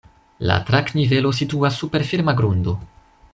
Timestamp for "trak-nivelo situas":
0.69-1.77